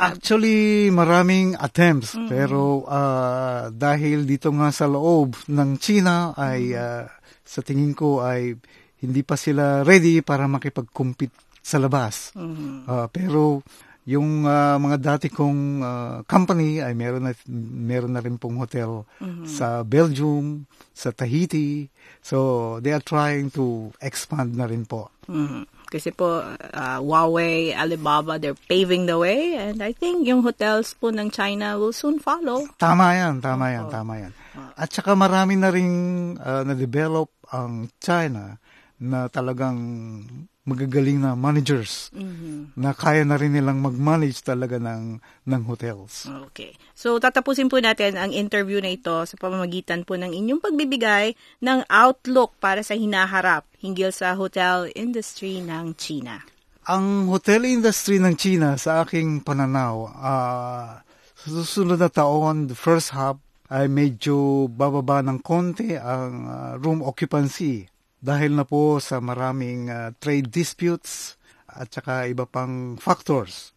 Actually, 0.00 0.88
maraming 0.88 1.52
attempts 1.60 2.16
mm-hmm. 2.16 2.30
pero 2.32 2.88
uh, 2.88 3.68
dahil 3.68 4.24
dito 4.24 4.48
nga 4.56 4.72
sa 4.72 4.88
loob 4.88 5.36
ng 5.52 5.76
China 5.76 6.32
ay 6.32 6.72
uh, 6.72 7.04
sa 7.44 7.60
tingin 7.60 7.92
ko 7.92 8.24
ay 8.24 8.56
hindi 9.04 9.20
pa 9.20 9.36
sila 9.36 9.84
ready 9.84 10.24
para 10.24 10.48
makipag-compete 10.48 11.34
sa 11.60 11.76
labas. 11.76 12.32
Mm-hmm. 12.32 12.88
Uh, 12.88 13.06
pero 13.12 13.60
yung 14.02 14.42
uh, 14.48 14.80
mga 14.82 14.98
dati 14.98 15.28
kong 15.30 15.60
uh, 15.78 16.16
company 16.26 16.82
ay 16.82 16.96
meron 16.96 17.22
na 17.22 17.32
meron 17.62 18.16
na 18.16 18.22
rin 18.24 18.40
pong 18.40 18.58
hotel 18.58 19.06
mm-hmm. 19.22 19.46
sa 19.46 19.86
Belgium, 19.86 20.66
sa 20.90 21.14
Tahiti. 21.14 21.86
So 22.24 22.78
they 22.82 22.90
are 22.96 23.04
trying 23.04 23.52
to 23.54 23.94
expand 24.02 24.56
na 24.58 24.66
rin 24.66 24.88
po. 24.88 25.12
Mm-hmm. 25.28 25.81
Kasi 25.92 26.08
po 26.08 26.40
uh, 26.40 26.98
Huawei, 27.04 27.76
Alibaba, 27.76 28.40
they're 28.40 28.56
paving 28.56 29.04
the 29.04 29.20
way 29.20 29.60
and 29.60 29.84
I 29.84 29.92
think 29.92 30.24
yung 30.24 30.40
hotels 30.40 30.96
po 30.96 31.12
ng 31.12 31.28
China 31.28 31.76
will 31.76 31.92
soon 31.92 32.16
follow. 32.16 32.64
Tama 32.80 33.12
'yan, 33.12 33.44
tama 33.44 33.76
'yan, 33.76 33.84
oh. 33.84 33.92
tama 33.92 34.12
'yan. 34.16 34.32
At 34.72 34.88
saka 34.88 35.12
marami 35.12 35.60
na 35.60 35.68
ring 35.68 35.92
uh, 36.40 36.64
na-develop 36.64 37.28
ang 37.52 37.92
China 38.00 38.56
na 38.96 39.28
talagang 39.28 39.76
magagaling 40.62 41.18
na 41.18 41.34
managers 41.34 42.06
mm-hmm. 42.14 42.78
na 42.78 42.94
kaya 42.94 43.26
na 43.26 43.34
rin 43.34 43.50
nilang 43.50 43.82
mag-manage 43.82 44.46
talaga 44.46 44.78
ng, 44.78 45.18
ng 45.42 45.62
hotels. 45.66 46.30
Okay. 46.50 46.78
So, 46.94 47.18
tatapusin 47.18 47.66
po 47.66 47.82
natin 47.82 48.14
ang 48.14 48.30
interview 48.30 48.78
na 48.78 48.94
ito 48.94 49.10
sa 49.26 49.34
pamamagitan 49.34 50.06
po 50.06 50.14
ng 50.14 50.30
inyong 50.30 50.62
pagbibigay 50.62 51.34
ng 51.66 51.82
outlook 51.90 52.54
para 52.62 52.86
sa 52.86 52.94
hinaharap 52.94 53.66
hinggil 53.82 54.14
sa 54.14 54.38
hotel 54.38 54.86
industry 54.94 55.58
ng 55.58 55.98
China. 55.98 56.38
Ang 56.86 57.26
hotel 57.30 57.66
industry 57.66 58.22
ng 58.22 58.34
China 58.38 58.78
sa 58.78 59.02
aking 59.02 59.42
pananaw, 59.42 60.14
uh, 60.14 61.02
sa 61.42 61.48
susunod 61.50 61.98
na 61.98 62.10
taon, 62.10 62.70
the 62.70 62.78
first 62.78 63.10
half, 63.10 63.34
ay 63.72 63.90
medyo 63.90 64.68
bababa 64.70 65.24
ng 65.26 65.42
konti 65.42 65.98
ang 65.98 66.46
uh, 66.46 66.72
room 66.78 67.00
occupancy 67.02 67.88
dahil 68.22 68.54
na 68.54 68.62
po 68.62 69.02
sa 69.02 69.18
maraming 69.18 69.90
uh, 69.90 70.14
trade 70.22 70.46
disputes 70.46 71.34
at 71.66 71.90
saka 71.90 72.30
iba 72.30 72.46
pang 72.46 72.94
factors. 72.94 73.74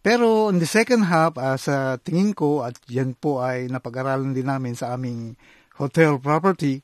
Pero 0.00 0.48
in 0.48 0.60
the 0.60 0.68
second 0.68 1.08
half, 1.08 1.36
uh, 1.36 1.56
sa 1.60 2.00
tingin 2.00 2.32
ko, 2.32 2.64
at 2.64 2.76
yan 2.88 3.12
po 3.12 3.44
ay 3.44 3.68
napag-aralan 3.68 4.32
din 4.32 4.48
namin 4.48 4.72
sa 4.72 4.96
aming 4.96 5.36
hotel 5.76 6.16
property, 6.16 6.80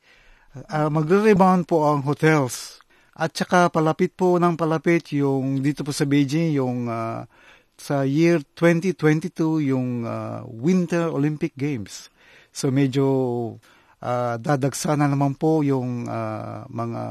uh, 0.68 0.92
magre-rebound 0.92 1.64
po 1.64 1.88
ang 1.88 2.04
hotels. 2.04 2.80
At 3.16 3.36
saka 3.36 3.68
palapit 3.68 4.16
po 4.16 4.40
ng 4.40 4.56
palapit 4.56 5.12
yung 5.12 5.60
dito 5.60 5.84
po 5.84 5.92
sa 5.92 6.08
Beijing, 6.08 6.56
yung 6.56 6.88
uh, 6.88 7.28
sa 7.76 8.04
year 8.04 8.40
2022, 8.56 9.68
yung 9.68 10.04
uh, 10.04 10.40
Winter 10.48 11.12
Olympic 11.12 11.52
Games. 11.56 12.08
So 12.52 12.72
medyo 12.72 13.04
uh, 14.02 14.36
dadagsa 14.40 14.96
na 14.96 15.06
naman 15.06 15.36
po 15.36 15.60
yung 15.64 16.08
uh, 16.08 16.64
mga 16.68 17.02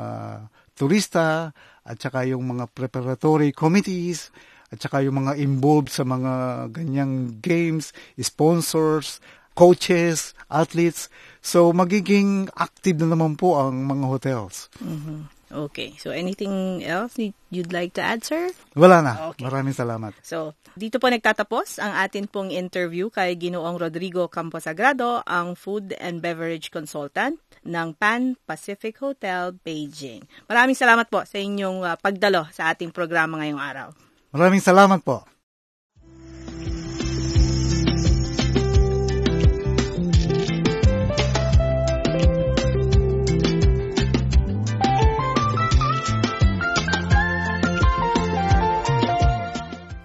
turista 0.78 1.52
at 1.86 1.98
saka 1.98 2.26
yung 2.30 2.46
mga 2.46 2.70
preparatory 2.72 3.52
committees 3.52 4.30
at 4.70 4.78
saka 4.78 5.02
yung 5.02 5.26
mga 5.26 5.42
involved 5.42 5.90
sa 5.90 6.06
mga 6.06 6.66
ganyang 6.70 7.42
games, 7.42 7.90
sponsors, 8.22 9.18
coaches, 9.58 10.38
athletes. 10.48 11.10
So 11.42 11.74
magiging 11.74 12.54
active 12.54 13.02
na 13.02 13.18
naman 13.18 13.36
po 13.36 13.58
ang 13.58 13.90
mga 13.90 14.06
hotels. 14.06 14.70
Mm-hmm. 14.78 15.39
Okay. 15.50 15.98
So, 15.98 16.14
anything 16.14 16.86
else 16.86 17.18
you'd 17.50 17.74
like 17.74 17.98
to 17.98 18.04
add, 18.06 18.22
sir? 18.22 18.54
Wala 18.78 19.02
na. 19.02 19.14
Okay. 19.34 19.44
Maraming 19.46 19.74
salamat. 19.74 20.14
So, 20.22 20.54
dito 20.78 21.02
po 21.02 21.10
nagtatapos 21.10 21.82
ang 21.82 21.94
atin 21.98 22.30
pong 22.30 22.54
interview 22.54 23.10
kay 23.10 23.34
Ginoong 23.34 23.82
Rodrigo 23.82 24.30
Camposagrado, 24.30 25.26
ang 25.26 25.58
Food 25.58 25.98
and 25.98 26.22
Beverage 26.22 26.70
Consultant 26.70 27.42
ng 27.66 27.98
Pan 27.98 28.38
Pacific 28.46 29.02
Hotel, 29.02 29.58
Beijing. 29.66 30.22
Maraming 30.46 30.78
salamat 30.78 31.10
po 31.10 31.26
sa 31.26 31.38
inyong 31.42 31.82
uh, 31.82 31.98
pagdalo 31.98 32.46
sa 32.54 32.70
ating 32.70 32.94
programa 32.94 33.42
ngayong 33.42 33.62
araw. 33.62 33.88
Maraming 34.30 34.62
salamat 34.62 35.02
po. 35.02 35.26